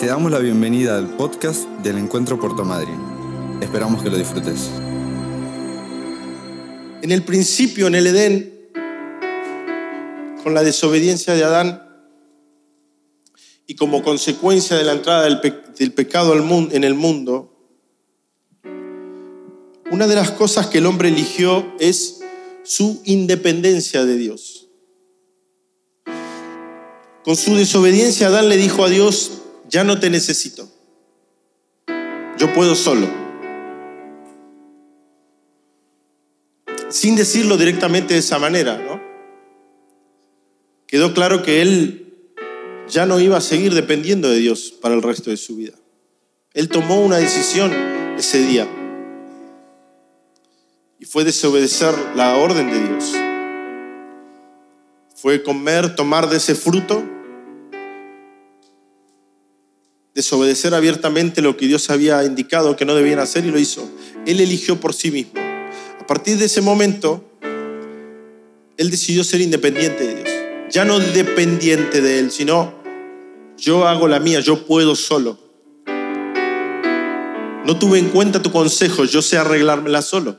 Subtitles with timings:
[0.00, 2.98] Te damos la bienvenida al podcast del Encuentro Puerto Madryn.
[3.60, 4.70] Esperamos que lo disfrutes.
[7.02, 8.70] En el principio, en el Edén,
[10.42, 11.82] con la desobediencia de Adán
[13.66, 17.54] y como consecuencia de la entrada del, pe- del pecado al mun- en el mundo,
[19.90, 22.20] una de las cosas que el hombre eligió es
[22.62, 24.68] su independencia de Dios.
[27.22, 29.39] Con su desobediencia, Adán le dijo a Dios,
[29.70, 30.68] ya no te necesito,
[32.36, 33.06] yo puedo solo.
[36.88, 39.00] Sin decirlo directamente de esa manera, ¿no?
[40.88, 42.12] Quedó claro que él
[42.88, 45.74] ya no iba a seguir dependiendo de Dios para el resto de su vida.
[46.52, 47.72] Él tomó una decisión
[48.18, 48.68] ese día
[50.98, 53.14] y fue desobedecer la orden de Dios.
[55.14, 57.04] Fue comer, tomar de ese fruto,
[60.20, 63.88] desobedecer abiertamente lo que Dios había indicado que no debían hacer y lo hizo.
[64.26, 65.32] Él eligió por sí mismo.
[65.98, 67.24] A partir de ese momento,
[68.76, 70.28] él decidió ser independiente de Dios.
[70.70, 72.74] Ya no dependiente de Él, sino
[73.56, 75.38] yo hago la mía, yo puedo solo.
[77.66, 80.38] No tuve en cuenta tu consejo, yo sé arreglármela solo.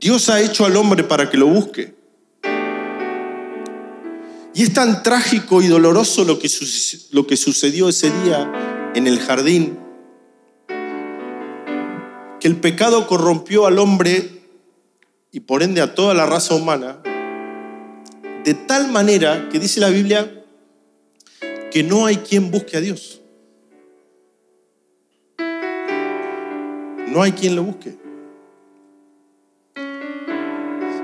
[0.00, 1.94] Dios ha hecho al hombre para que lo busque.
[4.54, 6.48] Y es tan trágico y doloroso lo que,
[7.10, 9.76] lo que sucedió ese día en el jardín,
[12.38, 14.42] que el pecado corrompió al hombre
[15.32, 17.02] y por ende a toda la raza humana,
[18.44, 20.44] de tal manera que dice la Biblia
[21.72, 23.20] que no hay quien busque a Dios.
[27.08, 27.96] No hay quien lo busque.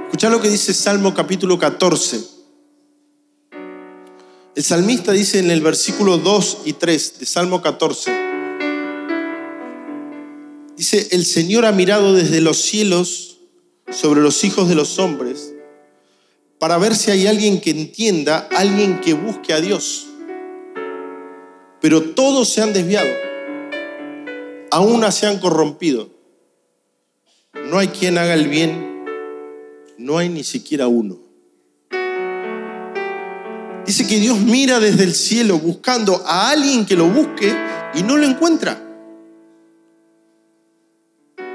[0.04, 2.39] Escucha lo que dice Salmo capítulo 14.
[4.56, 8.10] El salmista dice en el versículo 2 y 3 de Salmo 14,
[10.76, 13.38] dice, el Señor ha mirado desde los cielos
[13.92, 15.54] sobre los hijos de los hombres
[16.58, 20.08] para ver si hay alguien que entienda, alguien que busque a Dios.
[21.80, 23.08] Pero todos se han desviado,
[24.72, 26.10] aún se han corrompido.
[27.66, 29.04] No hay quien haga el bien,
[29.96, 31.29] no hay ni siquiera uno.
[33.90, 37.52] Dice que Dios mira desde el cielo buscando a alguien que lo busque
[37.92, 38.80] y no lo encuentra.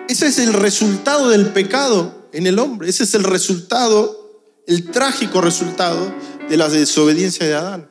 [0.10, 2.90] Ese es el resultado del pecado en el hombre.
[2.90, 6.14] Ese es el resultado, el trágico resultado
[6.50, 7.90] de la desobediencia de Adán.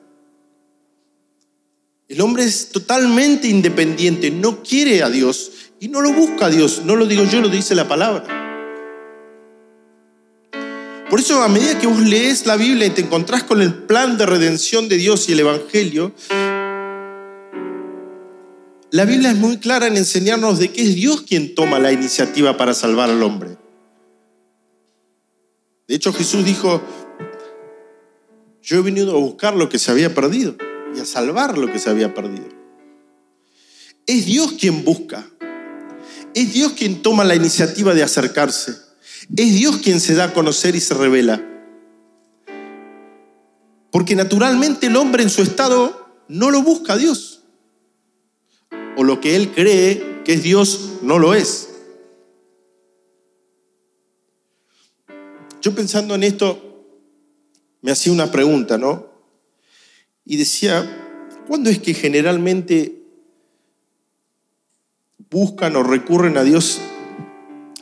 [2.07, 6.83] El hombre es totalmente independiente, no quiere a Dios y no lo busca a Dios.
[6.85, 8.44] No lo digo yo, lo dice la palabra.
[11.11, 14.17] Por eso a medida que vos lees la Biblia y te encontrás con el plan
[14.17, 16.13] de redención de Dios y el Evangelio,
[18.91, 22.57] la Biblia es muy clara en enseñarnos de que es Dios quien toma la iniciativa
[22.57, 23.59] para salvar al hombre.
[25.87, 26.81] De hecho Jesús dijo,
[28.63, 30.57] yo he venido a buscar lo que se había perdido
[30.97, 32.49] y a salvar lo que se había perdido.
[34.07, 35.27] Es Dios quien busca.
[36.35, 38.84] Es Dios quien toma la iniciativa de acercarse.
[39.31, 41.43] Es Dios quien se da a conocer y se revela.
[43.91, 47.43] Porque naturalmente el hombre en su estado no lo busca a Dios.
[48.97, 51.69] O lo que él cree que es Dios no lo es.
[55.61, 56.85] Yo pensando en esto,
[57.81, 59.09] me hacía una pregunta, ¿no?
[60.25, 63.03] Y decía, ¿cuándo es que generalmente
[65.31, 66.81] buscan o recurren a Dios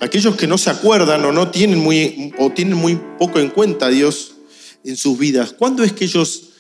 [0.03, 3.87] aquellos que no se acuerdan o no tienen muy o tienen muy poco en cuenta
[3.87, 4.35] a Dios
[4.85, 5.55] en sus vidas?
[5.57, 6.51] ¿Cuándo es que ellos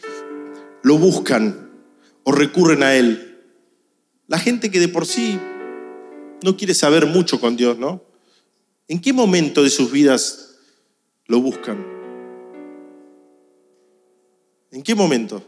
[0.82, 1.70] lo buscan
[2.22, 3.40] o recurren a él?
[4.28, 5.40] La gente que de por sí
[6.44, 8.04] no quiere saber mucho con Dios, ¿no?
[8.86, 10.58] ¿En qué momento de sus vidas
[11.26, 11.84] lo buscan?
[14.70, 15.42] ¿En qué momento?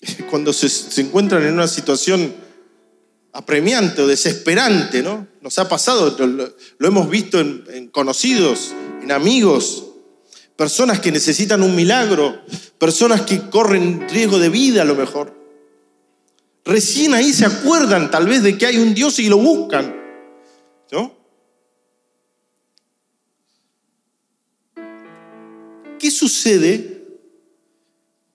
[0.30, 2.49] Cuando se, se encuentran en una situación
[3.32, 5.26] apremiante o desesperante, ¿no?
[5.40, 6.16] Nos ha pasado,
[6.78, 8.72] lo, hemos visto en, en conocidos,
[9.02, 9.86] en amigos,
[10.56, 12.42] personas que necesitan un milagro,
[12.78, 15.34] personas que corren riesgo de vida a lo mejor.
[16.64, 19.96] Recién ahí se acuerdan tal vez de que hay un Dios y lo buscan,
[20.92, 21.16] ¿no?
[25.98, 27.06] ¿Qué sucede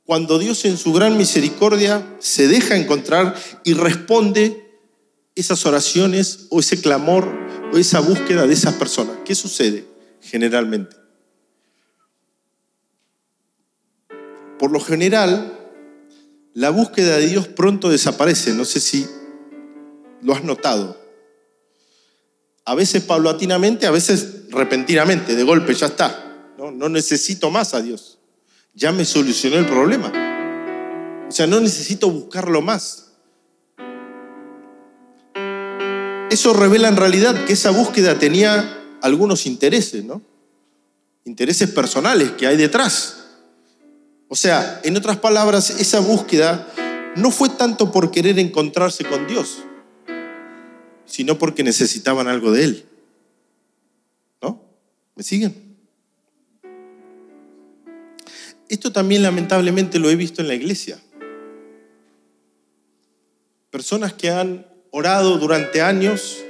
[0.06, 4.65] cuando Dios en su gran misericordia se deja encontrar y responde
[5.36, 7.28] esas oraciones o ese clamor
[7.72, 9.18] o esa búsqueda de esas personas?
[9.26, 9.86] ¿Qué sucede
[10.22, 10.96] generalmente?
[14.58, 15.60] Por lo general,
[16.54, 18.54] la búsqueda de Dios pronto desaparece.
[18.54, 19.06] No sé si
[20.22, 20.98] lo has notado.
[22.64, 26.54] A veces paulatinamente, a veces repentinamente, de golpe ya está.
[26.58, 28.18] No, necesito más a Dios.
[28.74, 30.12] Ya me solucionó el problema.
[31.28, 33.05] O sea, no necesito buscarlo más.
[36.30, 40.22] Eso revela en realidad que esa búsqueda tenía algunos intereses, ¿no?
[41.24, 43.26] Intereses personales que hay detrás.
[44.28, 46.68] O sea, en otras palabras, esa búsqueda
[47.16, 49.60] no fue tanto por querer encontrarse con Dios,
[51.06, 52.86] sino porque necesitaban algo de Él.
[54.42, 54.62] ¿No?
[55.16, 55.56] ¿Me siguen?
[58.68, 61.00] Esto también lamentablemente lo he visto en la iglesia.
[63.70, 64.66] Personas que han
[64.98, 66.42] orado durante años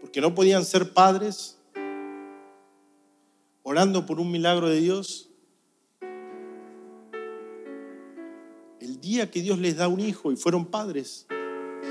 [0.00, 1.56] porque no podían ser padres,
[3.62, 5.30] orando por un milagro de Dios.
[8.80, 11.28] El día que Dios les da un hijo y fueron padres,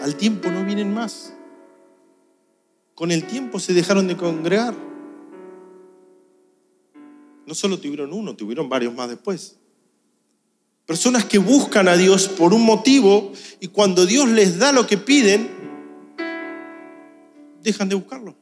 [0.01, 1.33] al tiempo no vienen más.
[2.94, 4.75] Con el tiempo se dejaron de congregar.
[7.45, 9.57] No solo tuvieron uno, tuvieron varios más después.
[10.87, 14.97] Personas que buscan a Dios por un motivo y cuando Dios les da lo que
[14.97, 15.51] piden,
[17.61, 18.37] dejan de buscarlo.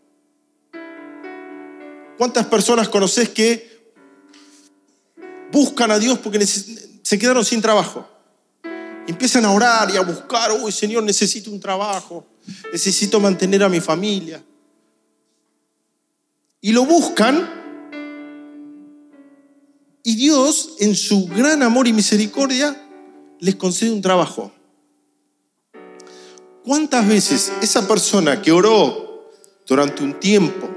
[2.19, 3.91] ¿Cuántas personas conoces que
[5.51, 8.07] buscan a Dios porque se quedaron sin trabajo?
[9.07, 12.27] Empiezan a orar y a buscar, uy Señor, necesito un trabajo,
[12.71, 14.43] necesito mantener a mi familia.
[16.61, 17.64] Y lo buscan
[20.07, 22.79] y Dios, en su gran amor y misericordia,
[23.39, 24.51] les concede un trabajo.
[26.63, 29.31] ¿Cuántas veces esa persona que oró
[29.65, 30.69] durante un tiempo,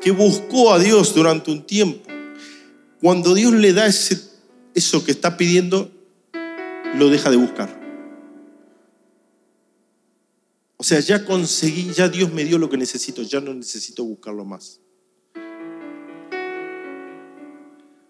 [0.00, 2.08] que buscó a Dios durante un tiempo,
[3.00, 4.22] cuando Dios le da ese,
[4.76, 5.90] eso que está pidiendo,
[6.96, 7.82] lo deja de buscar.
[10.76, 14.44] O sea, ya conseguí, ya Dios me dio lo que necesito, ya no necesito buscarlo
[14.44, 14.78] más.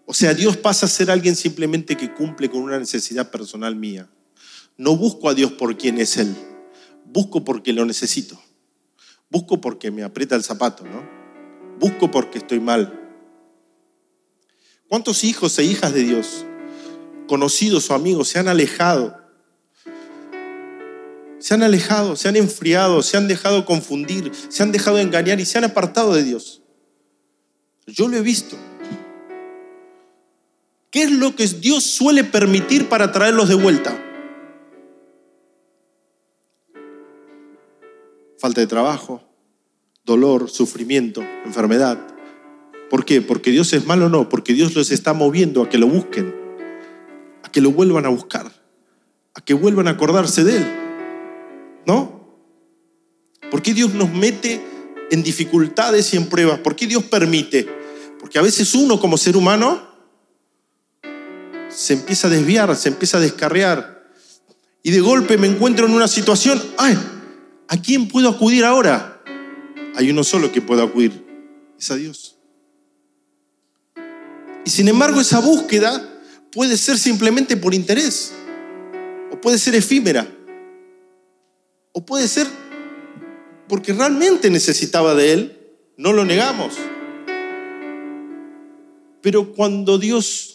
[0.05, 4.09] O sea, Dios pasa a ser alguien simplemente que cumple con una necesidad personal mía.
[4.77, 6.35] No busco a Dios por quien es Él,
[7.05, 8.39] busco porque lo necesito.
[9.29, 11.03] Busco porque me aprieta el zapato, ¿no?
[11.79, 13.01] Busco porque estoy mal.
[14.87, 16.45] ¿Cuántos hijos e hijas de Dios
[17.25, 19.21] conocidos o amigos se han alejado.
[21.39, 25.45] Se han alejado, se han enfriado, se han dejado confundir, se han dejado engañar y
[25.45, 26.63] se han apartado de Dios.
[27.85, 28.57] Yo lo he visto.
[30.95, 34.01] ¿Qué es lo que Dios suele permitir para traerlos de vuelta?
[38.39, 39.21] Falta de trabajo,
[40.05, 41.99] dolor, sufrimiento, enfermedad.
[42.89, 43.21] ¿Por qué?
[43.21, 44.29] ¿Porque Dios es malo o no?
[44.29, 46.45] Porque Dios los está moviendo a que lo busquen
[47.55, 48.51] que lo vuelvan a buscar,
[49.33, 50.65] a que vuelvan a acordarse de Él.
[51.87, 52.37] ¿No?
[53.49, 54.61] ¿Por qué Dios nos mete
[55.09, 56.59] en dificultades y en pruebas?
[56.59, 57.65] ¿Por qué Dios permite?
[58.19, 59.94] Porque a veces uno como ser humano
[61.75, 64.05] se empieza a desviar, se empieza a descarriar.
[64.81, 66.97] Y de golpe me encuentro en una situación, ay,
[67.67, 69.21] ¿a quién puedo acudir ahora?
[69.95, 71.25] Hay uno solo que puedo acudir,
[71.77, 72.37] es a Dios.
[74.63, 78.33] Y sin embargo esa búsqueda puede ser simplemente por interés,
[79.31, 80.27] o puede ser efímera,
[81.91, 82.47] o puede ser
[83.67, 85.57] porque realmente necesitaba de Él,
[85.97, 86.75] no lo negamos.
[89.21, 90.54] Pero cuando Dios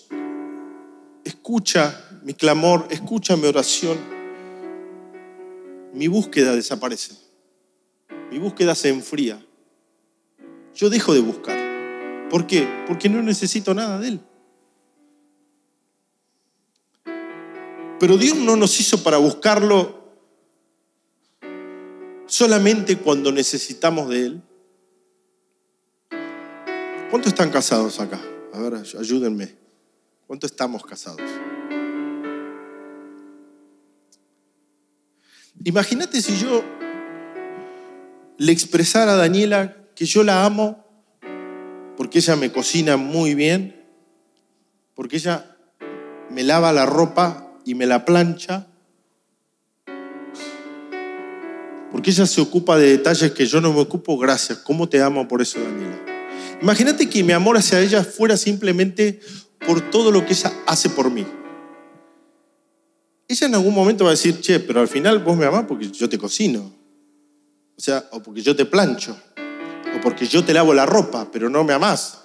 [1.31, 3.99] escucha mi clamor, escucha mi oración,
[5.95, 7.15] mi búsqueda desaparece,
[8.31, 9.45] mi búsqueda se enfría.
[10.75, 12.29] Yo dejo de buscar.
[12.31, 12.69] ¿Por qué?
[12.87, 14.21] Porque no necesito nada de Él.
[17.99, 20.01] Pero Dios no nos hizo para buscarlo
[22.27, 24.43] solamente cuando necesitamos de Él.
[27.11, 28.21] ¿Cuántos están casados acá?
[28.53, 29.60] A ver, ayúdenme.
[30.31, 31.29] ¿Cuántos estamos casados?
[35.65, 36.63] Imagínate si yo
[38.39, 40.87] le expresara a Daniela que yo la amo
[41.97, 43.85] porque ella me cocina muy bien,
[44.95, 45.57] porque ella
[46.31, 48.69] me lava la ropa y me la plancha,
[51.91, 54.59] porque ella se ocupa de detalles que yo no me ocupo, gracias.
[54.59, 55.99] ¿Cómo te amo por eso, Daniela?
[56.63, 59.19] Imagínate que mi amor hacia ella fuera simplemente
[59.71, 61.25] por todo lo que ella hace por mí.
[63.29, 65.89] Ella en algún momento va a decir, che, pero al final vos me amás porque
[65.89, 66.75] yo te cocino.
[67.77, 69.17] O sea, o porque yo te plancho.
[69.97, 72.19] O porque yo te lavo la ropa, pero no me amás.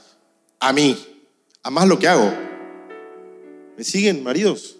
[0.60, 0.98] A mí.
[1.62, 2.34] Amás lo que hago.
[3.78, 4.78] ¿Me siguen, maridos?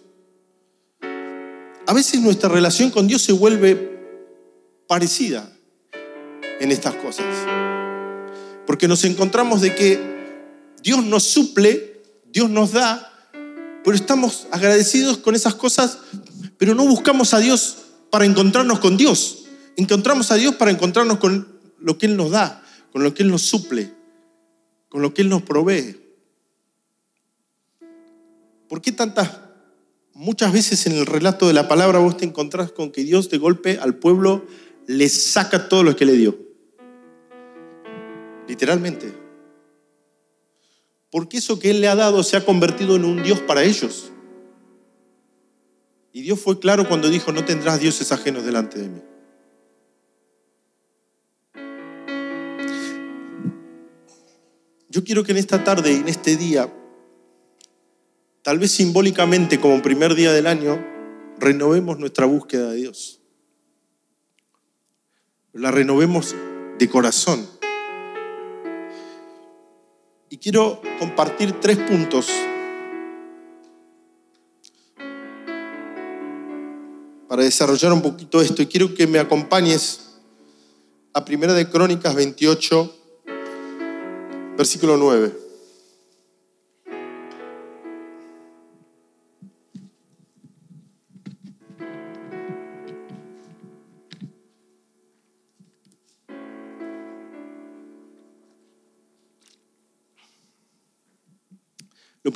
[1.86, 3.96] a veces nuestra relación con Dios se vuelve
[4.88, 5.48] parecida
[6.58, 7.26] en estas cosas.
[8.66, 10.16] Porque nos encontramos de que
[10.82, 11.95] Dios nos suple,
[12.36, 13.10] Dios nos da,
[13.82, 16.00] pero estamos agradecidos con esas cosas,
[16.58, 17.78] pero no buscamos a Dios
[18.10, 19.46] para encontrarnos con Dios.
[19.76, 22.62] Encontramos a Dios para encontrarnos con lo que Él nos da,
[22.92, 23.90] con lo que Él nos suple,
[24.90, 25.98] con lo que Él nos provee.
[28.68, 29.30] ¿Por qué tantas,
[30.12, 33.38] muchas veces en el relato de la palabra vos te encontrás con que Dios de
[33.38, 34.44] golpe al pueblo
[34.86, 36.38] le saca todo lo que le dio?
[38.46, 39.25] Literalmente.
[41.10, 44.12] Porque eso que Él le ha dado se ha convertido en un Dios para ellos.
[46.12, 49.02] Y Dios fue claro cuando dijo, no tendrás dioses ajenos delante de mí.
[54.88, 56.72] Yo quiero que en esta tarde y en este día,
[58.40, 60.82] tal vez simbólicamente como primer día del año,
[61.38, 63.20] renovemos nuestra búsqueda de Dios.
[65.52, 66.34] La renovemos
[66.78, 67.46] de corazón.
[70.36, 72.28] Y quiero compartir tres puntos
[77.26, 78.60] para desarrollar un poquito esto.
[78.60, 80.18] Y quiero que me acompañes
[81.14, 82.94] a Primera de Crónicas 28,
[84.58, 85.45] versículo 9.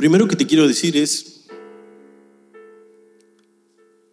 [0.01, 1.45] Primero que te quiero decir es,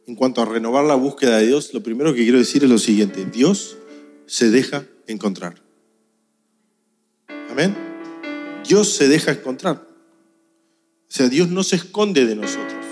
[0.06, 2.78] en cuanto a renovar la búsqueda de Dios, lo primero que quiero decir es lo
[2.78, 3.78] siguiente, Dios
[4.26, 5.64] se deja encontrar.
[7.50, 7.74] Amén.
[8.68, 9.88] Dios se deja encontrar.
[9.88, 12.86] O sea, Dios no se esconde de nosotros.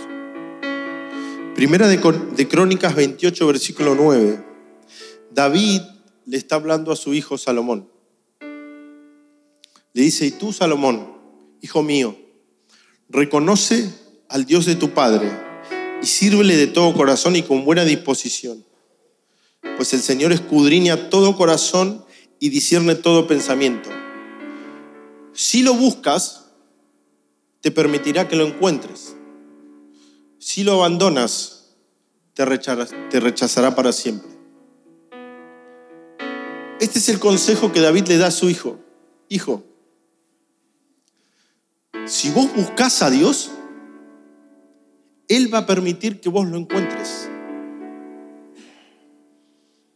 [1.53, 4.41] Primera de, Crónicas 28, versículo 9.
[5.33, 5.81] David
[6.25, 7.89] le está hablando a su hijo Salomón.
[8.39, 11.09] Le dice, y tú, Salomón,
[11.61, 12.24] hijo mío,
[13.09, 13.93] reconoce
[14.29, 15.31] al Dios de tu Padre
[16.01, 18.65] y sírvele de todo corazón y con buena disposición.
[19.77, 22.05] Pues el Señor escudriña todo corazón
[22.39, 23.89] y discierne todo pensamiento.
[25.33, 26.51] Si lo buscas,
[27.61, 29.15] te permitirá que lo encuentres.
[30.39, 31.75] Si lo abandonas,
[32.33, 34.29] te rechazará para siempre.
[36.79, 38.79] Este es el consejo que David le da a su hijo.
[39.29, 39.63] Hijo,
[42.05, 43.51] si vos buscas a Dios,
[45.27, 47.29] Él va a permitir que vos lo encuentres.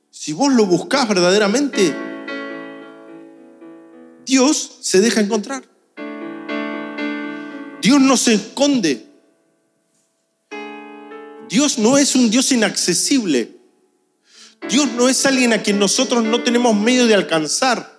[0.10, 1.96] Si vos lo buscás verdaderamente,
[4.25, 5.63] Dios se deja encontrar.
[7.82, 9.06] Dios no se esconde.
[11.50, 13.58] Dios no es un Dios inaccesible.
[14.70, 17.98] Dios no es alguien a quien nosotros no tenemos medio de alcanzar.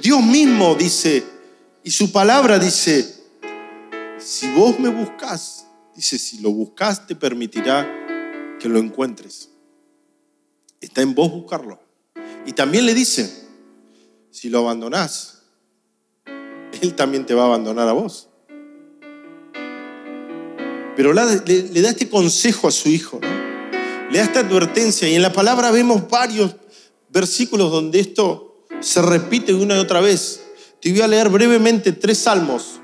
[0.00, 1.24] Dios mismo dice,
[1.84, 3.22] y su palabra dice,
[4.18, 7.86] si vos me buscas, dice, si lo buscas te permitirá
[8.60, 9.50] que lo encuentres.
[10.80, 11.80] Está en vos buscarlo.
[12.46, 13.48] Y también le dice,
[14.30, 15.42] si lo abandonás,
[16.80, 18.28] Él también te va a abandonar a vos.
[20.96, 21.22] Pero le,
[21.82, 23.20] da este consejo a su hijo,
[24.10, 25.08] le da esta advertencia.
[25.08, 26.54] Y en la palabra vemos varios
[27.08, 30.41] versículos donde esto se repite una y otra vez.
[30.82, 32.80] Te voy a leer brevemente tres salmos.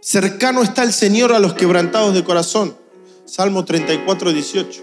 [0.00, 2.76] Cercano está el Señor a los quebrantados de corazón.
[3.24, 4.82] Salmo 34, 18.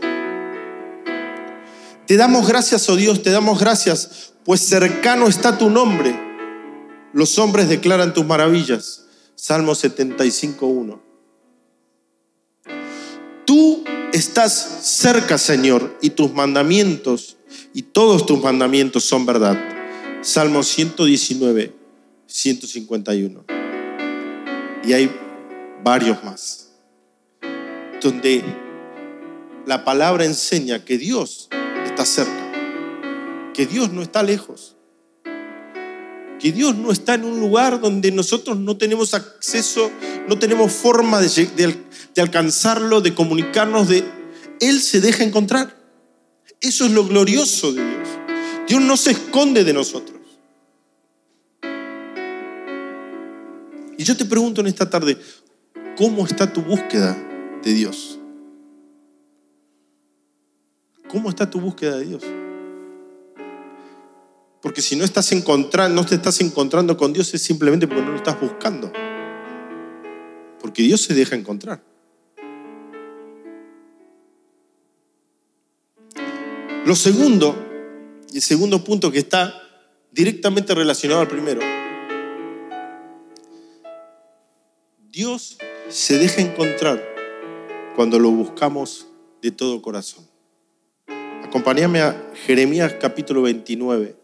[2.07, 6.17] Te damos gracias, oh Dios, te damos gracias, pues cercano está tu nombre.
[7.11, 9.07] Los hombres declaran tus maravillas.
[9.35, 11.03] Salmo 75, 1.
[13.43, 17.35] Tú estás cerca, Señor, y tus mandamientos,
[17.73, 19.78] y todos tus mandamientos son verdad.
[20.21, 21.73] Salmo 119,
[22.27, 23.45] 151.
[24.83, 25.09] Y hay
[25.81, 26.71] varios más,
[28.01, 28.43] donde
[29.65, 31.47] la palabra enseña que Dios
[31.85, 32.51] está cerca,
[33.53, 34.75] que Dios no está lejos,
[36.38, 39.89] que Dios no está en un lugar donde nosotros no tenemos acceso,
[40.27, 41.47] no tenemos forma de,
[42.13, 44.03] de alcanzarlo, de comunicarnos, de
[44.59, 45.77] Él se deja encontrar.
[46.59, 48.08] Eso es lo glorioso de Dios.
[48.69, 50.19] Dios no se esconde de nosotros.
[53.97, 55.17] Y yo te pregunto en esta tarde,
[55.97, 57.17] ¿cómo está tu búsqueda
[57.63, 58.19] de Dios?
[61.07, 62.23] ¿Cómo está tu búsqueda de Dios?
[64.61, 68.11] Porque si no, estás encontrando, no te estás encontrando con Dios es simplemente porque no
[68.11, 68.93] lo estás buscando.
[70.61, 71.81] Porque Dios se deja encontrar.
[76.85, 77.68] Lo segundo,
[78.31, 79.62] y el segundo punto que está
[80.12, 81.62] directamente relacionado al primero,
[85.09, 85.57] Dios
[85.89, 87.03] se deja encontrar
[87.95, 89.07] cuando lo buscamos
[89.41, 90.27] de todo corazón.
[91.43, 94.15] Acompáñame a Jeremías capítulo 29.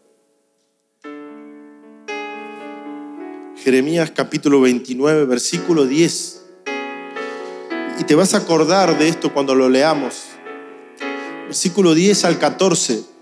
[3.56, 6.44] Jeremías capítulo 29, versículo 10.
[7.98, 10.26] Y te vas a acordar de esto cuando lo leamos.
[11.46, 13.15] Versículo 10 al 14.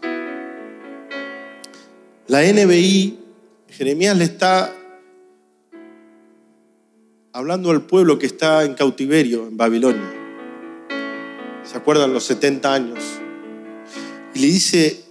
[2.35, 3.17] La NBI,
[3.69, 4.75] Jeremías le está
[7.33, 10.13] hablando al pueblo que está en cautiverio en Babilonia.
[11.63, 12.99] ¿Se acuerdan los 70 años?
[14.35, 15.05] Y le dice,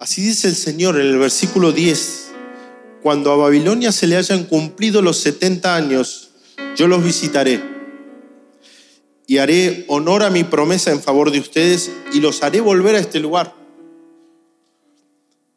[0.00, 2.32] así dice el Señor en el versículo 10,
[3.00, 6.30] cuando a Babilonia se le hayan cumplido los 70 años,
[6.74, 7.62] yo los visitaré
[9.28, 12.98] y haré honor a mi promesa en favor de ustedes y los haré volver a
[12.98, 13.63] este lugar.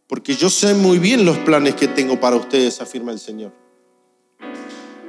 [0.08, 3.54] Porque yo sé muy bien los planes que tengo para ustedes, afirma el Señor.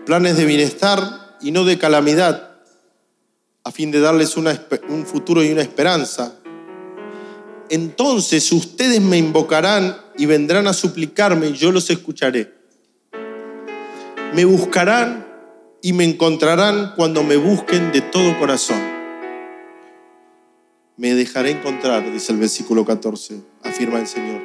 [0.05, 2.57] Planes de bienestar y no de calamidad,
[3.63, 6.35] a fin de darles un futuro y una esperanza.
[7.71, 12.55] Entonces ustedes me invocarán y vendrán a suplicarme y yo los escucharé.
[14.35, 15.27] Me buscarán
[15.83, 18.81] y me encontrarán cuando me busquen de todo corazón.
[20.97, 24.43] Me dejaré encontrar, dice el versículo 14, afirma el Señor,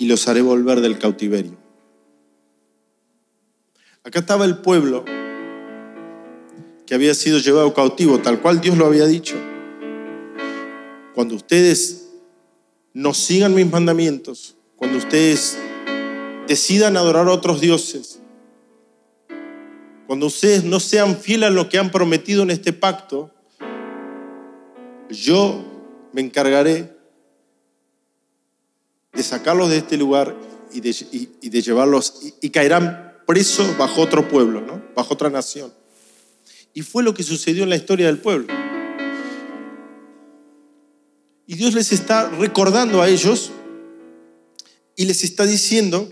[0.00, 1.58] y los haré volver del cautiverio.
[4.02, 5.04] Acá estaba el pueblo
[6.86, 9.36] que había sido llevado cautivo, tal cual Dios lo había dicho.
[11.14, 12.08] Cuando ustedes
[12.94, 15.58] no sigan mis mandamientos, cuando ustedes
[16.48, 18.20] decidan adorar a otros dioses,
[20.06, 23.30] cuando ustedes no sean fieles a lo que han prometido en este pacto,
[25.10, 25.62] yo
[26.14, 26.99] me encargaré
[29.12, 30.36] de sacarlos de este lugar
[30.72, 34.82] y de, llevarlos, y, caerán presos bajo otro pueblo, ¿no?
[34.94, 35.72] bajo otra nación.
[36.72, 38.52] Y fue lo que sucedió en la historia del pueblo.
[41.46, 43.50] Y Dios les está recordando a ellos
[44.94, 46.08] y les está diciendo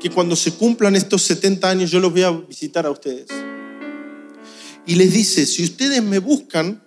[0.00, 3.28] que cuando se cumplan estos 70 años yo los voy a visitar a ustedes.
[4.86, 6.82] Y les dice, si ustedes me buscan,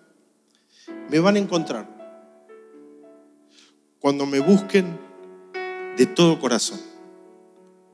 [1.09, 1.96] me van a encontrar.
[4.07, 4.97] Cuando me busquen
[5.97, 6.79] de todo corazón.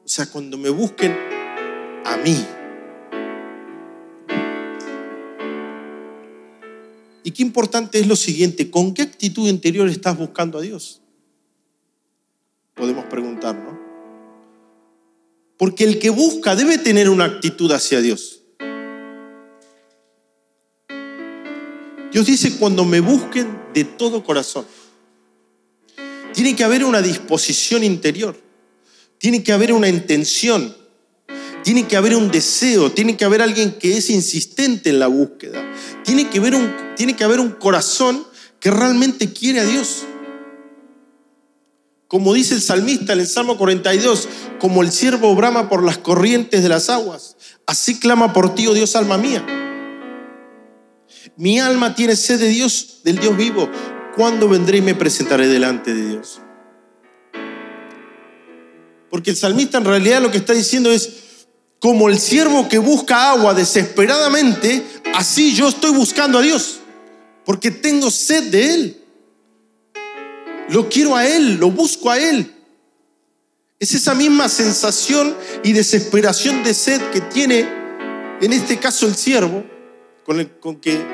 [0.05, 1.11] O sea, cuando me busquen
[2.05, 2.37] a mí.
[7.23, 11.01] Y qué importante es lo siguiente, ¿con qué actitud interior estás buscando a Dios?
[12.75, 13.79] Podemos preguntar, ¿no?
[15.57, 18.43] Porque el que busca debe tener una actitud hacia Dios.
[22.11, 24.67] Dios dice, cuando me busquen de todo corazón.
[26.33, 28.41] Tiene que haber una disposición interior.
[29.17, 30.75] Tiene que haber una intención.
[31.63, 35.63] Tiene que haber un deseo, tiene que haber alguien que es insistente en la búsqueda.
[36.03, 38.25] Tiene que haber un, tiene que haber un corazón
[38.59, 40.03] que realmente quiere a Dios.
[42.09, 44.27] Como dice el salmista en el Salmo 42,
[44.59, 48.73] como el siervo brama por las corrientes de las aguas, así clama por ti, oh
[48.73, 49.43] Dios, alma mía.
[51.37, 53.69] Mi alma tiene sed de Dios, del Dios vivo.
[54.15, 56.41] ¿Cuándo vendré y me presentaré delante de Dios?
[59.09, 61.47] Porque el salmista en realidad lo que está diciendo es,
[61.79, 66.79] como el siervo que busca agua desesperadamente, así yo estoy buscando a Dios,
[67.43, 69.03] porque tengo sed de Él.
[70.69, 72.53] Lo quiero a Él, lo busco a Él.
[73.79, 77.67] Es esa misma sensación y desesperación de sed que tiene,
[78.39, 79.65] en este caso, el siervo,
[80.23, 81.05] con, el, con que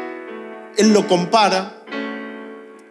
[0.78, 1.79] Él lo compara.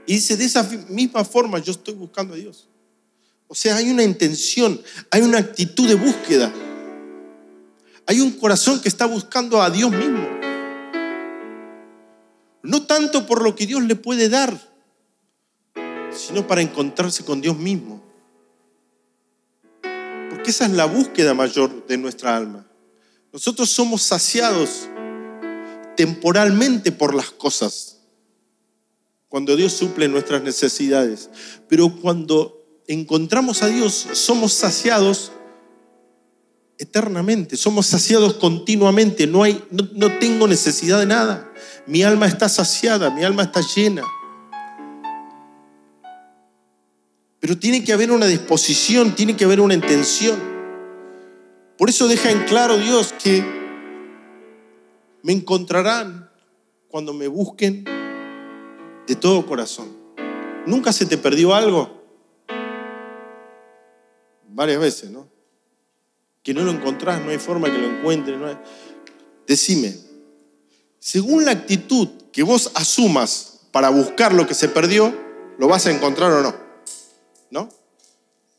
[0.09, 2.67] Y dice, de esa misma forma yo estoy buscando a Dios.
[3.47, 6.51] O sea, hay una intención, hay una actitud de búsqueda.
[8.07, 10.27] Hay un corazón que está buscando a Dios mismo.
[12.63, 14.59] No tanto por lo que Dios le puede dar,
[16.11, 18.03] sino para encontrarse con Dios mismo.
[20.31, 22.67] Porque esa es la búsqueda mayor de nuestra alma.
[23.31, 24.89] Nosotros somos saciados
[25.99, 27.98] temporalmente por las cosas,
[29.29, 31.31] cuando Dios suple nuestras necesidades.
[31.69, 35.33] Pero cuando encontramos a Dios, somos saciados
[36.79, 41.53] eternamente, somos saciados continuamente, no, hay, no, tengo necesidad de nada.
[41.87, 44.03] Mi alma está saciada, mi alma está llena.
[47.41, 50.39] Pero tiene que haber una disposición, tiene que haber una intención.
[51.77, 53.45] Por eso deja en claro Dios que
[55.23, 56.31] me encontrarán
[56.89, 57.85] cuando me busquen
[59.09, 59.89] de todo corazón.
[60.67, 61.91] ¿Nunca se te perdió algo?
[64.49, 65.27] Varias veces, ¿no?
[66.43, 68.39] Que no lo encontrás, no hay forma que lo encuentres.
[68.39, 68.59] No hay...
[69.47, 69.97] Decime,
[70.99, 75.15] según la actitud que vos asumas para buscar lo que se perdió,
[75.59, 76.55] ¿lo vas a encontrar o no?
[77.51, 77.69] ¿No?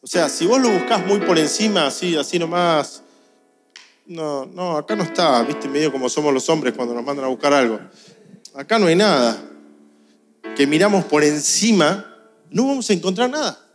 [0.02, 3.04] O sea, si vos lo buscas muy por encima, así, así nomás,
[4.08, 7.28] no, no, acá no está, viste, medio como somos los hombres cuando nos mandan a
[7.28, 7.80] buscar algo.
[8.56, 9.46] Acá no hay nada.
[10.60, 12.06] Que miramos por encima,
[12.52, 13.65] no vamos a encontrar nada.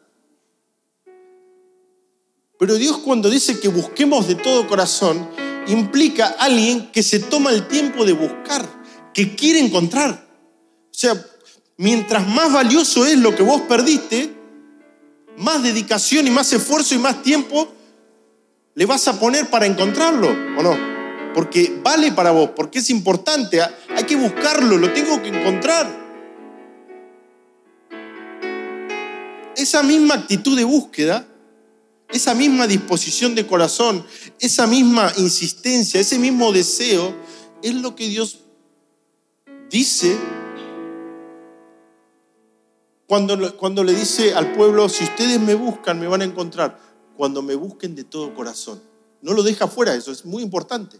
[2.58, 5.26] Pero Dios cuando dice que busquemos de todo corazón,
[5.66, 8.68] implica a alguien que se toma el tiempo de buscar,
[9.14, 10.28] que quiere encontrar.
[10.82, 11.14] O sea,
[11.78, 14.34] mientras más valioso es lo que vos perdiste,
[15.38, 17.66] más dedicación y más esfuerzo y más tiempo
[18.74, 20.76] le vas a poner para encontrarlo, ¿o no?
[21.32, 26.03] Porque vale para vos, porque es importante, hay que buscarlo, lo tengo que encontrar.
[29.64, 31.26] Esa misma actitud de búsqueda,
[32.10, 34.04] esa misma disposición de corazón,
[34.38, 37.14] esa misma insistencia, ese mismo deseo,
[37.62, 38.40] es lo que Dios
[39.70, 40.18] dice
[43.06, 46.78] cuando, cuando le dice al pueblo, si ustedes me buscan, me van a encontrar
[47.16, 48.82] cuando me busquen de todo corazón.
[49.22, 50.98] No lo deja fuera, eso es muy importante.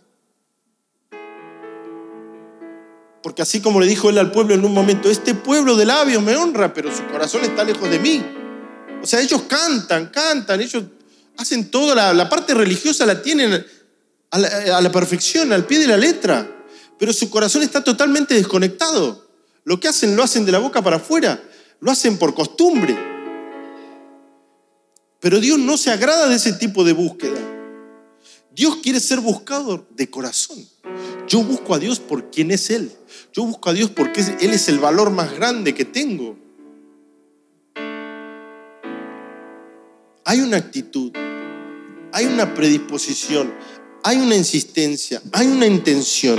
[3.23, 6.23] Porque así como le dijo él al pueblo en un momento, este pueblo de labios
[6.23, 8.25] me honra, pero su corazón está lejos de mí.
[9.05, 10.83] O sea, ellos cantan, cantan, ellos
[11.37, 13.63] hacen toda la, parte religiosa, la tienen
[14.31, 16.51] a la, a la perfección, al pie de la letra,
[16.99, 19.29] pero su corazón está totalmente desconectado.
[19.65, 21.39] Lo que hacen lo hacen de la boca para afuera,
[21.81, 22.97] lo hacen por costumbre.
[25.21, 27.39] Pero Dios no se agrada de ese tipo de búsqueda.
[28.55, 30.67] Dios quiere ser buscador de corazón.
[31.29, 32.91] Yo busco a Dios por quien es Él.
[33.35, 36.43] Yo busco a Dios porque Él es el valor más grande que tengo.
[40.25, 41.13] Hay una actitud,
[42.13, 43.53] hay una predisposición,
[44.03, 46.39] hay una insistencia, hay una intención.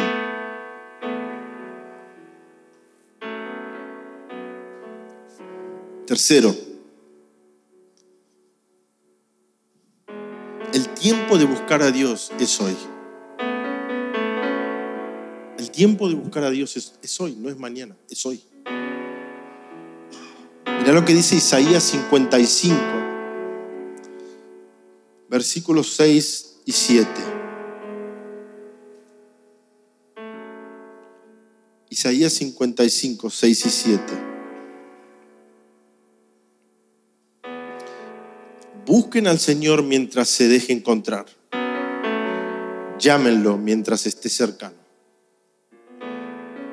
[6.06, 6.56] Tercero,
[10.76, 12.76] El tiempo de buscar a Dios es hoy.
[15.58, 18.44] El tiempo de buscar a Dios es, hoy, no es mañana, es hoy.
[20.80, 22.76] Mira lo que dice Isaías 55,
[25.36, 27.10] versículos 6 y 7.
[31.90, 34.02] Isaías 55, 6 y 7.
[38.86, 41.26] Busquen al Señor mientras se deje encontrar.
[42.98, 44.78] Llámenlo mientras esté cercano.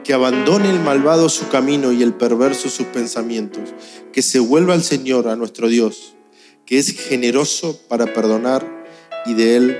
[0.05, 3.70] Que abandone el malvado su camino y el perverso sus pensamientos.
[4.12, 6.14] Que se vuelva al Señor, a nuestro Dios,
[6.72, 8.66] que es generoso para perdonar
[9.26, 9.78] y de Él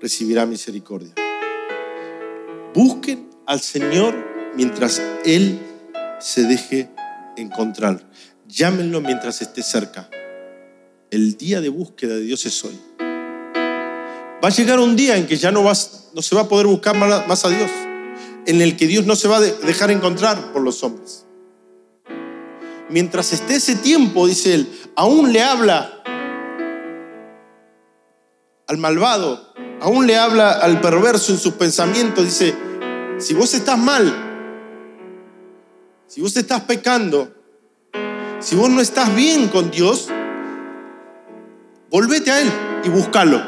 [0.00, 1.14] recibirá misericordia.
[2.74, 4.16] Busquen al Señor
[4.56, 5.60] mientras Él
[6.18, 6.90] se deje
[7.36, 8.04] encontrar.
[8.48, 10.10] Llámenlo mientras esté cerca.
[11.12, 12.76] El día de búsqueda de Dios es hoy.
[13.00, 16.66] Va a llegar un día en que ya no, vas, no se va a poder
[16.66, 17.70] buscar más a Dios,
[18.44, 21.26] en el que Dios no se va a dejar encontrar por los hombres.
[22.90, 25.97] Mientras esté ese tiempo, dice él, aún le habla
[28.68, 32.54] al malvado, aún le habla al perverso en sus pensamientos, dice,
[33.18, 34.14] si vos estás mal,
[36.06, 37.34] si vos estás pecando,
[38.38, 40.08] si vos no estás bien con Dios,
[41.90, 42.50] Volvete a Él
[42.84, 43.42] y búscalo.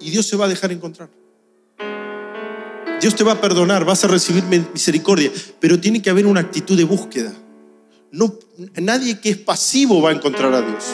[0.00, 1.10] Y Dios se va a dejar encontrar.
[3.00, 6.76] Dios te va a perdonar, vas a recibir misericordia, pero tiene que haber una actitud
[6.76, 7.32] de búsqueda.
[8.10, 8.38] No,
[8.80, 10.84] nadie que es pasivo va a encontrar a Dios.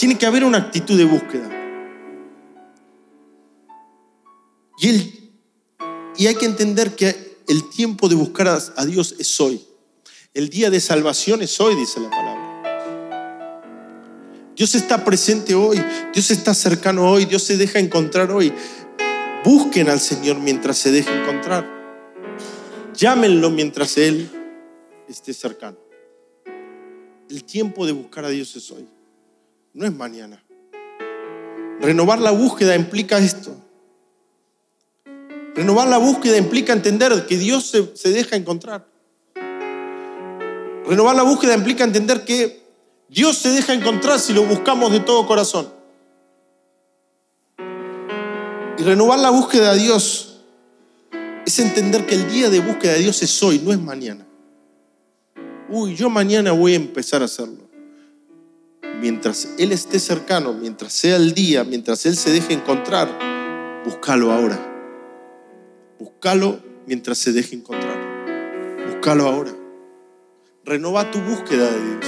[0.00, 1.50] Tiene que haber una actitud de búsqueda.
[4.78, 5.30] Y,
[6.16, 9.62] y hay que entender que el tiempo de buscar a Dios es hoy.
[10.32, 12.40] El día de salvación es hoy, dice la palabra.
[14.56, 15.78] Dios está presente hoy,
[16.14, 18.54] Dios está cercano hoy, Dios se deja encontrar hoy.
[19.44, 21.68] Busquen al Señor mientras se deje encontrar.
[22.94, 24.30] Llámenlo mientras Él
[25.06, 25.76] esté cercano.
[27.28, 28.88] El tiempo de buscar a Dios es hoy,
[29.72, 30.42] no es mañana.
[31.80, 33.56] Renovar la búsqueda implica esto.
[35.54, 38.86] Renovar la búsqueda implica entender que Dios se, se deja encontrar.
[40.86, 42.60] Renovar la búsqueda implica entender que
[43.08, 45.72] Dios se deja encontrar si lo buscamos de todo corazón.
[48.78, 50.40] Y renovar la búsqueda de Dios
[51.44, 54.26] es entender que el día de búsqueda de Dios es hoy, no es mañana.
[55.68, 57.69] uy, yo mañana voy a empezar a hacerlo.
[59.00, 63.08] Mientras Él esté cercano, mientras sea el día, mientras Él se deje encontrar,
[63.84, 64.58] búscalo ahora.
[65.98, 67.96] Búscalo mientras se deje encontrar.
[68.90, 69.52] Búscalo ahora.
[70.66, 72.06] Renova tu búsqueda de Dios.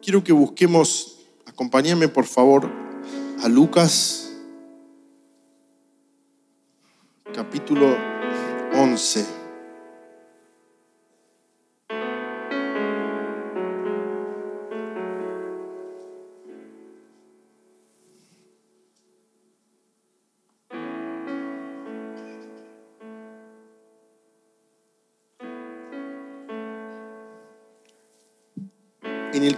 [0.00, 2.68] Quiero que busquemos, acompáñame por favor,
[3.42, 4.32] a Lucas
[7.34, 7.96] capítulo
[8.74, 9.41] 11.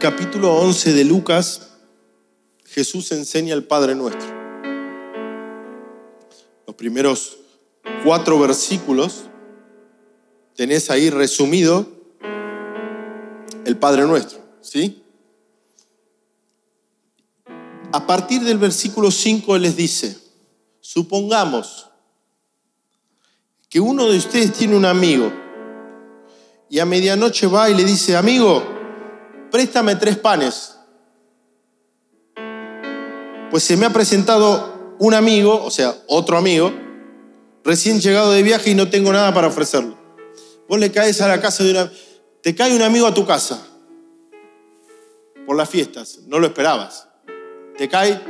[0.05, 1.71] Capítulo 11 de Lucas,
[2.67, 4.29] Jesús enseña el Padre Nuestro.
[6.67, 7.38] Los primeros
[8.05, 9.23] cuatro versículos
[10.55, 11.88] tenés ahí resumido
[13.64, 15.03] el Padre Nuestro, ¿sí?
[17.90, 20.19] A partir del versículo 5 Él les dice,
[20.81, 21.88] supongamos
[23.71, 25.33] que uno de ustedes tiene un amigo
[26.69, 28.74] y a medianoche va y le dice, amigo,
[29.55, 30.75] préstame tres panes.
[33.53, 36.73] Pues se me ha presentado un amigo, o sea, otro amigo,
[37.62, 39.95] recién llegado de viaje y no tengo nada para ofrecerle.
[40.69, 41.93] Vos le caes a la casa de una...
[42.43, 43.64] Te cae un amigo a tu casa
[45.47, 47.07] por las fiestas, no lo esperabas.
[47.79, 48.21] Te cae...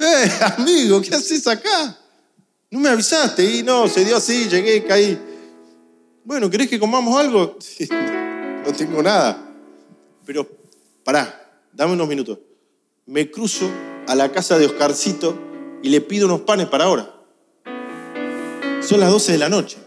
[0.00, 1.96] ¡Eh, amigo, qué haces acá!
[2.72, 5.16] No me avisaste y no, se dio así, llegué, caí.
[6.24, 7.56] Bueno, ¿querés que comamos algo?
[8.66, 9.50] no tengo nada.
[10.24, 10.48] Pero,
[11.04, 12.38] pará, dame unos minutos.
[13.06, 13.68] Me cruzo
[14.06, 15.38] a la casa de Oscarcito
[15.82, 17.14] y le pido unos panes para ahora.
[18.82, 19.78] Son las 12 de la noche.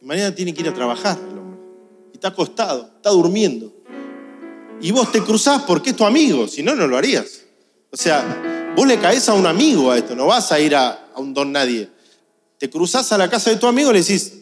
[0.00, 1.60] Y mañana tiene que ir a trabajar el hombre.
[2.12, 3.72] Y está acostado, está durmiendo.
[4.80, 7.42] Y vos te cruzás porque es tu amigo, si no, no lo harías.
[7.90, 11.10] O sea, vos le caes a un amigo a esto, no vas a ir a,
[11.16, 11.90] un don nadie.
[12.58, 14.39] Te cruzás a la casa de tu amigo y le decís,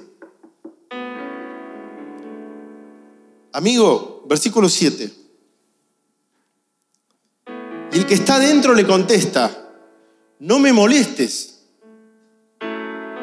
[3.52, 5.12] amigo, versículo 7.
[7.92, 9.50] Y el que está dentro le contesta,
[10.40, 11.60] no me molestes.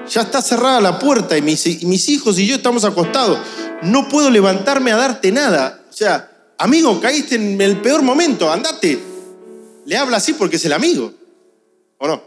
[0.08, 1.66] Ya está cerrada la puerta y mis,
[2.10, 3.40] hijos y yo estamos acostados.
[3.84, 5.86] No puedo levantarme a darte nada.
[5.90, 9.00] O sea, amigo, caíste en el peor momento, andate.
[9.86, 11.14] Le habla así porque es el amigo.
[11.98, 12.22] ¿O no?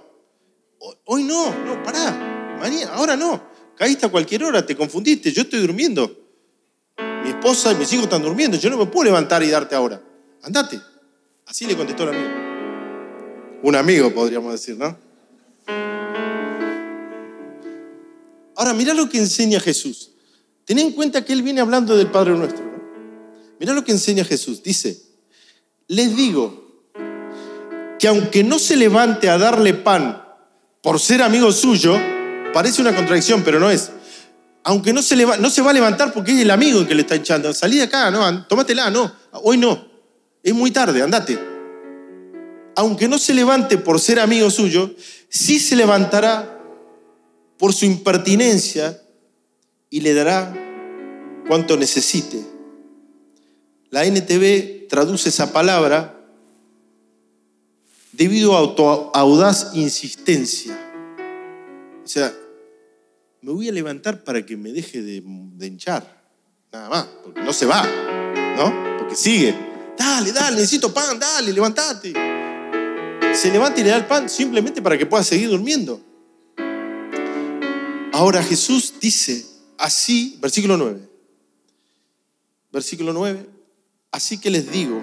[1.04, 2.56] Hoy no, no, pará.
[2.60, 3.42] Mañana, ahora no.
[3.76, 6.27] Caíste a cualquier hora, te confundiste, yo estoy durmiendo.
[7.28, 10.00] Mi esposa y mis hijos están durmiendo, yo no me puedo levantar y darte ahora.
[10.42, 10.80] Andate.
[11.44, 12.28] Así le contestó el amigo.
[13.62, 14.96] Un amigo, podríamos decir, ¿no?
[18.56, 20.12] Ahora, mira lo que enseña Jesús.
[20.64, 22.64] Ten en cuenta que Él viene hablando del Padre Nuestro.
[22.64, 22.80] ¿no?
[23.60, 24.62] Mira lo que enseña Jesús.
[24.62, 24.98] Dice,
[25.86, 26.86] les digo
[27.98, 30.24] que aunque no se levante a darle pan
[30.80, 31.94] por ser amigo suyo,
[32.54, 33.90] parece una contradicción, pero no es
[34.68, 37.54] aunque no se, va a levantar porque es el amigo que le está echando.
[37.54, 39.10] Salí acá, no, tómatela, no,
[39.42, 39.88] hoy no.
[40.42, 41.38] Es muy tarde, andate.
[42.76, 44.94] Aunque no se levante por ser amigo suyo,
[45.30, 46.60] sí se levantará
[47.56, 49.00] por su impertinencia
[49.88, 50.54] y le dará
[51.48, 52.44] cuanto necesite.
[53.88, 56.14] La NTV traduce esa palabra
[58.12, 60.78] debido a audaz insistencia.
[62.04, 62.34] O sea,
[63.48, 65.22] me voy a levantar para que me deje de,
[65.66, 66.22] hinchar.
[66.70, 67.82] Nada más, porque no se va,
[68.58, 68.98] ¿no?
[68.98, 69.54] Porque sigue.
[69.96, 72.12] Dale, dale, necesito pan, dale, levántate.
[73.32, 75.98] Se levanta y le da el pan simplemente para que pueda seguir durmiendo.
[78.12, 79.46] Ahora Jesús dice
[79.78, 81.08] así, versículo 9.
[82.70, 83.46] Versículo 9.
[84.12, 85.02] Así que les digo,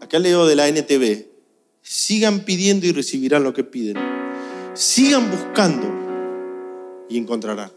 [0.00, 1.24] acá leo de la NTV,
[1.82, 3.96] sigan pidiendo y recibirán lo que piden.
[4.74, 6.07] Sigan buscando
[7.08, 7.72] y encontrarán.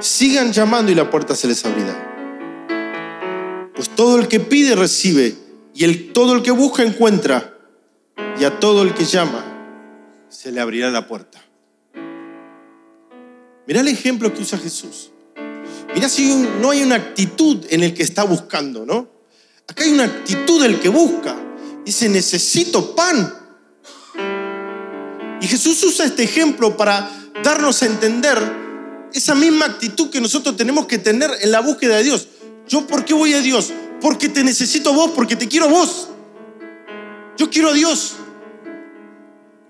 [0.00, 3.72] Sigan llamando y la puerta se les abrirá.
[3.74, 5.34] Pues todo el que pide recibe
[5.74, 7.58] y el, todo el que busca encuentra
[8.38, 9.44] y a todo el que llama
[10.28, 11.42] se le abrirá la puerta.
[13.66, 15.10] Mira el ejemplo que usa Jesús.
[15.94, 19.08] Mira si no hay una actitud en el que está buscando, ¿no?
[19.66, 21.36] Acá hay una actitud del que busca.
[21.84, 23.34] Dice, necesito pan.
[25.40, 27.10] Y Jesús usa este ejemplo para
[27.42, 28.38] darnos a entender
[29.12, 32.28] esa misma actitud que nosotros tenemos que tener en la búsqueda de Dios.
[32.68, 33.72] ¿Yo por qué voy a Dios?
[34.00, 36.08] Porque te necesito vos, porque te quiero vos.
[37.36, 38.14] Yo quiero a Dios.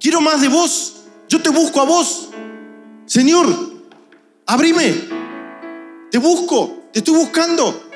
[0.01, 1.05] Quiero más de vos.
[1.29, 2.29] Yo te busco a vos.
[3.07, 3.47] Señor,
[4.47, 4.95] abrime.
[6.11, 7.89] Te busco, te estoy buscando.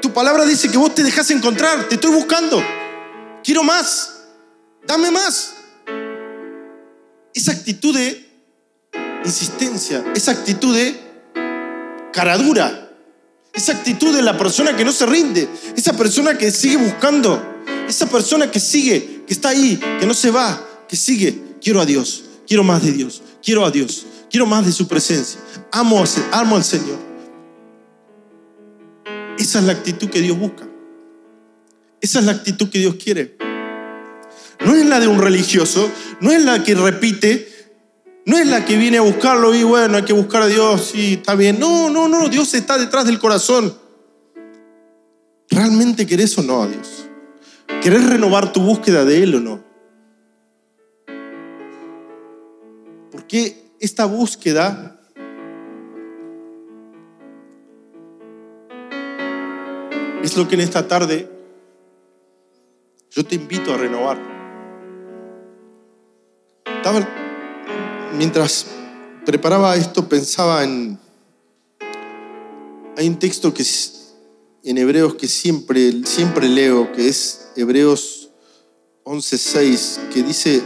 [0.00, 2.62] Tu palabra dice que vos te dejas encontrar, te estoy buscando.
[3.42, 4.24] Quiero más.
[4.86, 5.54] Dame más.
[7.34, 8.31] Esa actitud de
[9.24, 10.98] insistencia, esa actitud de
[12.12, 12.90] caradura,
[13.52, 17.42] esa actitud de la persona que no se rinde, esa persona que sigue buscando,
[17.88, 21.42] esa persona que sigue, que está ahí, que no se va, que sigue.
[21.60, 25.40] Quiero a Dios, quiero más de Dios, quiero a Dios, quiero más de su presencia.
[25.70, 26.98] Amo, amo al Señor.
[29.38, 30.68] Esa es la actitud que Dios busca.
[32.00, 33.36] Esa es la actitud que Dios quiere.
[34.64, 37.51] No es la de un religioso, no es la que repite,
[38.24, 41.14] no es la que viene a buscarlo y bueno, hay que buscar a Dios, sí,
[41.14, 41.58] está bien.
[41.58, 43.76] No, no, no, Dios está detrás del corazón.
[45.50, 47.08] ¿Realmente querés o no a Dios?
[47.82, 49.64] ¿Querés renovar tu búsqueda de Él o no?
[53.10, 55.00] Porque esta búsqueda
[60.22, 61.28] es lo que en esta tarde
[63.10, 64.18] yo te invito a renovar.
[66.64, 67.21] Estaba
[68.16, 68.66] mientras
[69.24, 70.98] preparaba esto pensaba en...
[72.96, 73.64] Hay un texto que
[74.64, 78.30] en Hebreos que siempre, siempre leo, que es Hebreos
[79.04, 80.62] 11.6, que dice,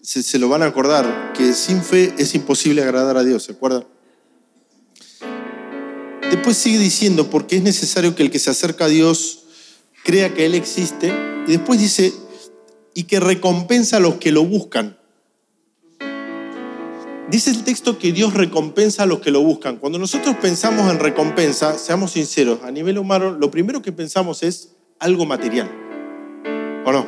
[0.00, 3.52] se, se, lo van a acordar, que sin fe es imposible agradar a Dios, ¿se
[3.52, 3.86] acuerdan?
[6.30, 9.44] Después sigue diciendo, porque es necesario que el que se acerca a Dios
[10.02, 11.12] crea que Él existe,
[11.46, 12.12] y después dice,
[12.94, 14.96] y que recompensa a los que lo buscan.
[17.28, 19.78] Dice el texto que Dios recompensa a los que lo buscan.
[19.78, 24.76] Cuando nosotros pensamos en recompensa, seamos sinceros, a nivel humano, lo primero que pensamos es
[25.00, 25.68] algo material.
[26.84, 27.04] ¿O no?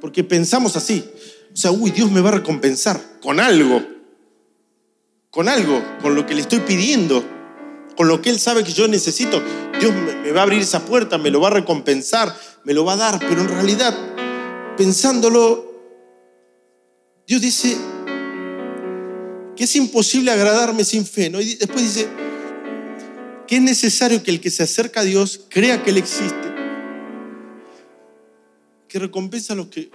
[0.00, 1.08] Porque pensamos así.
[1.52, 3.80] O sea, uy, Dios me va a recompensar con algo.
[5.30, 7.24] Con algo, con lo que le estoy pidiendo,
[7.96, 9.40] con lo que Él sabe que yo necesito.
[9.78, 9.92] Dios
[10.24, 12.96] me va a abrir esa puerta, me lo va a recompensar, me lo va a
[12.96, 13.20] dar.
[13.20, 13.96] Pero en realidad,
[14.76, 15.70] pensándolo,
[17.28, 17.76] Dios dice,
[19.60, 21.28] que es imposible agradarme sin fe.
[21.28, 21.38] ¿no?
[21.38, 22.08] Y después dice
[23.46, 26.54] que es necesario que el que se acerca a Dios crea que Él existe,
[28.88, 29.90] que recompensa a los que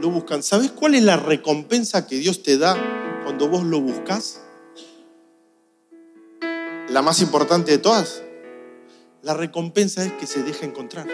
[0.00, 0.44] lo buscan.
[0.44, 2.76] ¿Sabes cuál es la recompensa que Dios te da
[3.24, 4.40] cuando vos lo buscas?
[6.88, 8.22] La más importante de todas.
[9.24, 11.08] La recompensa es que se deja encontrar.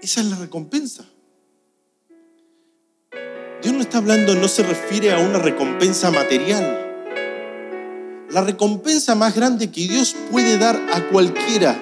[0.00, 1.04] Esa es la recompensa.
[3.66, 6.86] Dios no está hablando, no se refiere a una recompensa material.
[8.30, 11.76] La recompensa más grande que Dios puede dar a cualquiera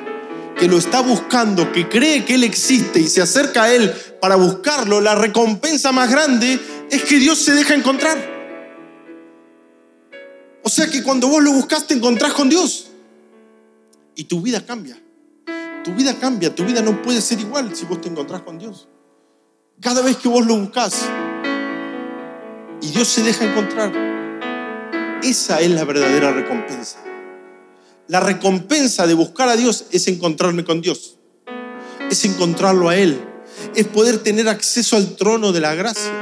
[0.57, 4.37] que lo está buscando, que cree que Él existe y se acerca a Él para
[4.37, 6.59] buscarlo, la recompensa más grande
[6.91, 8.17] es que Dios se deja encontrar.
[10.63, 12.87] O sea que cuando vos lo buscas te encontrás con Dios
[14.15, 14.99] y tu vida cambia.
[15.85, 18.89] Tu vida cambia, tu vida no puede ser igual si vos te encontrás con Dios.
[19.83, 21.11] Cada vez que vos lo buscas,
[22.85, 23.93] y Dios se deja encontrar.
[25.23, 26.99] Esa es la verdadera recompensa.
[28.09, 31.17] La recompensa de buscar a Dios es encontrarme con Dios.
[32.11, 33.19] Es encontrarlo a Él.
[33.75, 36.13] Es poder tener acceso al trono de la gracia.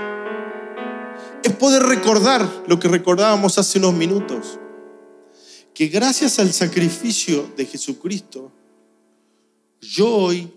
[1.42, 4.60] Es poder recordar lo que recordábamos hace unos minutos.
[5.74, 8.52] Que gracias al sacrificio de Jesucristo,
[9.80, 10.52] yo hoy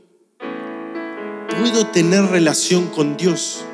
[1.60, 3.66] puedo tener relación con Dios.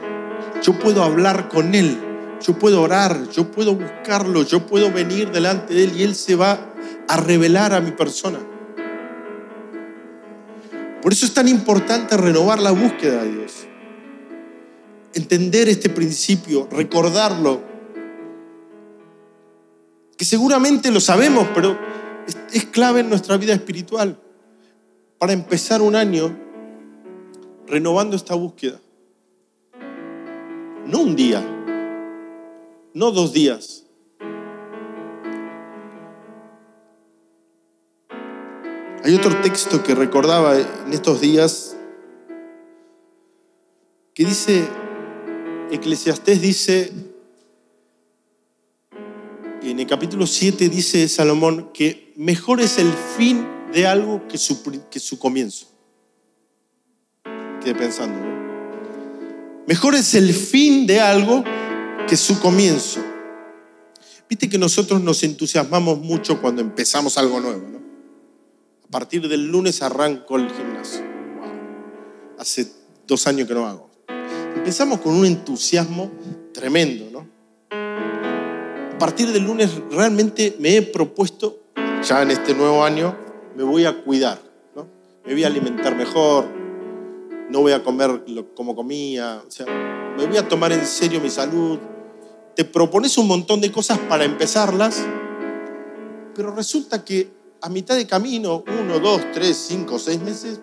[0.64, 2.11] Yo puedo hablar con Él
[2.42, 6.36] yo puedo orar, yo puedo buscarlo, yo puedo venir delante de Él y Él se
[6.36, 6.74] va
[7.08, 8.40] a revelar a mi persona.
[11.02, 13.54] Por eso es tan importante renovar la búsqueda de Dios.
[15.14, 17.62] Entender este principio, recordarlo.
[20.16, 21.78] Que seguramente lo sabemos, pero
[22.54, 24.20] es clave en nuestra vida espiritual
[25.18, 26.38] para empezar un año
[27.68, 28.80] renovando esta búsqueda.
[30.86, 31.61] No un día,
[32.94, 33.86] no dos días.
[39.04, 41.76] Hay otro texto que recordaba en estos días
[44.14, 44.68] que dice,
[45.72, 46.92] Eclesiastés dice,
[49.64, 54.62] en el capítulo 7 dice Salomón que mejor es el fin de algo que su,
[54.92, 55.68] que su comienzo.
[57.64, 58.20] Quedé pensando.
[59.68, 61.44] Mejor es el fin de algo
[62.12, 63.00] que su comienzo.
[64.28, 67.78] Viste que nosotros nos entusiasmamos mucho cuando empezamos algo nuevo, ¿no?
[68.86, 71.06] A partir del lunes arranco el gimnasio.
[72.38, 72.70] Hace
[73.08, 73.90] dos años que no hago.
[74.58, 76.12] empezamos con un entusiasmo
[76.54, 77.28] tremendo, ¿no?
[77.72, 81.62] A partir del lunes realmente me he propuesto,
[82.06, 83.18] ya en este nuevo año,
[83.56, 84.42] me voy a cuidar,
[84.76, 84.86] ¿no?
[85.26, 86.46] Me voy a alimentar mejor,
[87.50, 89.42] no voy a comer como comía,
[90.18, 91.80] me voy a tomar en serio mi salud.
[92.56, 95.02] Te propones un montón de cosas para empezarlas,
[96.36, 97.30] pero resulta que
[97.62, 100.60] a mitad de camino, uno, dos, tres, cinco, seis meses,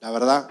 [0.00, 0.48] la verdad,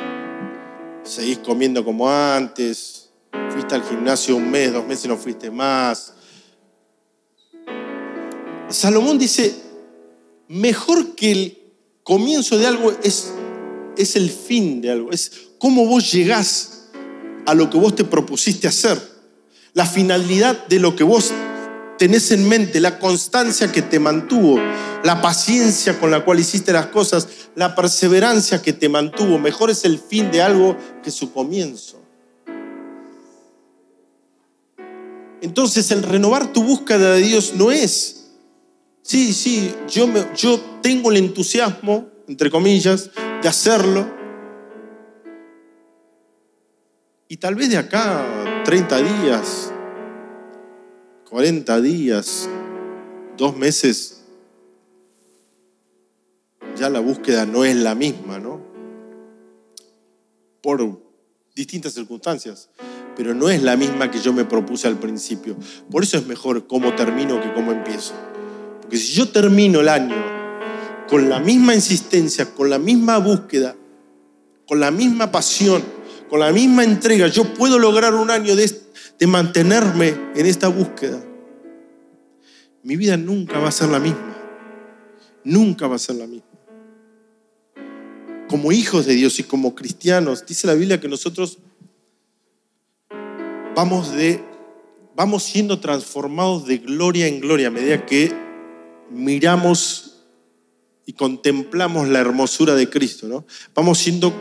[1.04, 3.10] seguís comiendo como antes,
[3.50, 6.14] fuiste al gimnasio un mes, dos meses no fuiste más.
[8.70, 9.56] Salomón dice,
[10.48, 11.58] mejor que el
[12.04, 13.34] comienzo de algo es,
[13.98, 16.90] es el fin de algo, es cómo vos llegás
[17.46, 19.02] a lo que vos te propusiste hacer,
[19.74, 21.32] la finalidad de lo que vos
[22.00, 24.58] tenés en mente, la constancia que te mantuvo,
[25.04, 29.38] la paciencia con la cual hiciste las cosas, la perseverancia que te mantuvo.
[29.38, 32.02] Mejor es el fin de algo que su comienzo.
[35.42, 38.28] Entonces el renovar tu búsqueda de Dios no es,
[39.02, 43.10] sí, sí, yo, yo tengo el entusiasmo, entre comillas,
[43.42, 44.10] de hacerlo.
[47.28, 48.26] Y tal vez de acá
[48.70, 49.74] 30 días,
[51.28, 52.48] 40 días,
[53.36, 54.22] dos meses,
[56.78, 58.62] ya la búsqueda no es la misma, ¿no?
[60.62, 61.02] Por
[61.56, 62.70] distintas circunstancias,
[63.18, 65.56] pero no es la misma que yo me propuse al principio.
[65.90, 68.14] Por eso es mejor cómo termino que cómo empiezo.
[68.82, 70.16] Porque si yo termino el año
[71.10, 73.76] con la misma insistencia, con la misma búsqueda,
[74.68, 75.82] con la misma pasión,
[76.30, 78.72] con la misma entrega, yo puedo lograr un año de,
[79.18, 81.24] de mantenerme en esta búsqueda,
[82.84, 84.38] mi vida nunca va a ser la misma.
[85.44, 86.48] Nunca va a ser la misma.
[88.48, 91.60] Como hijos de Dios y como cristianos, dice la Biblia que nosotros
[93.76, 94.44] vamos de
[95.16, 98.34] vamos siendo transformados de gloria en gloria a medida que
[99.10, 100.24] miramos
[101.06, 103.46] y contemplamos la hermosura de Cristo, ¿no?
[103.76, 104.34] Vamos siendo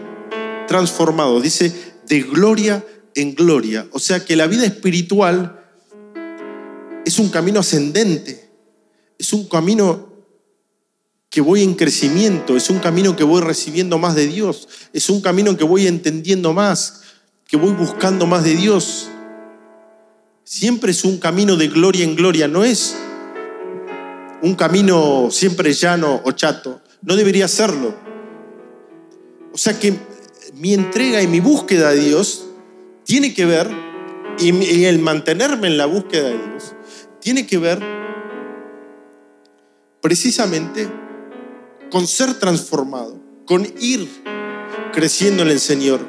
[0.69, 1.73] transformados, dice,
[2.07, 3.89] de gloria en gloria.
[3.93, 5.65] O sea que la vida espiritual
[7.05, 8.51] es un camino ascendente,
[9.19, 10.09] es un camino
[11.31, 15.21] que voy en crecimiento, es un camino que voy recibiendo más de Dios, es un
[15.21, 17.03] camino que voy entendiendo más,
[17.47, 19.09] que voy buscando más de Dios.
[20.45, 22.97] Siempre es un camino de gloria en gloria, no es
[24.41, 27.95] un camino siempre llano o chato, no debería serlo.
[29.53, 29.99] O sea que
[30.55, 32.47] mi entrega y mi búsqueda de Dios
[33.05, 33.69] tiene que ver,
[34.39, 36.75] y el mantenerme en la búsqueda de Dios,
[37.21, 37.83] tiene que ver
[40.01, 40.89] precisamente
[41.91, 44.09] con ser transformado, con ir
[44.93, 46.01] creciendo en el Señor,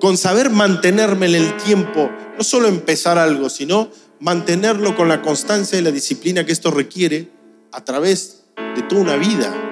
[0.00, 5.78] con saber mantenerme en el tiempo, no solo empezar algo, sino mantenerlo con la constancia
[5.78, 7.30] y la disciplina que esto requiere
[7.72, 8.44] a través
[8.76, 9.67] de toda una vida.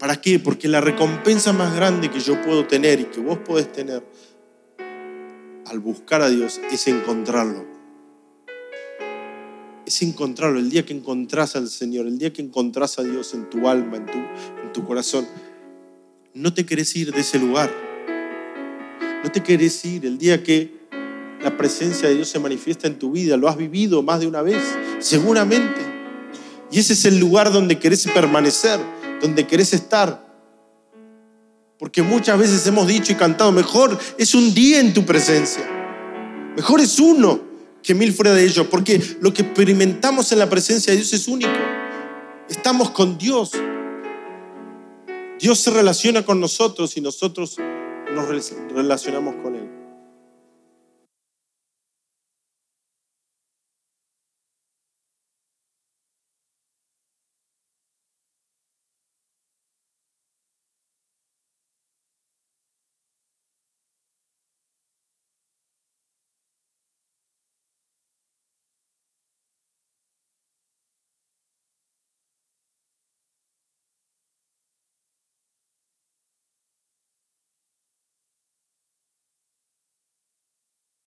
[0.00, 0.38] ¿Para qué?
[0.38, 4.02] Porque la recompensa más grande que yo puedo tener y que vos podés tener
[5.66, 7.66] al buscar a Dios es encontrarlo.
[9.84, 10.58] Es encontrarlo.
[10.58, 13.98] El día que encontrás al Señor, el día que encontrás a Dios en tu alma,
[13.98, 15.28] en tu, en tu corazón,
[16.32, 17.70] no te querés ir de ese lugar.
[19.22, 20.06] No te querés ir.
[20.06, 20.80] El día que
[21.42, 24.40] la presencia de Dios se manifiesta en tu vida, lo has vivido más de una
[24.40, 24.62] vez,
[24.98, 25.82] seguramente.
[26.70, 28.80] Y ese es el lugar donde querés permanecer,
[29.20, 30.28] donde querés estar.
[31.78, 35.64] Porque muchas veces hemos dicho y cantado, mejor es un día en tu presencia.
[36.56, 37.40] Mejor es uno
[37.82, 38.66] que mil fuera de ellos.
[38.70, 41.50] Porque lo que experimentamos en la presencia de Dios es único.
[42.48, 43.52] Estamos con Dios.
[45.38, 47.56] Dios se relaciona con nosotros y nosotros
[48.14, 48.28] nos
[48.74, 49.59] relacionamos con Él.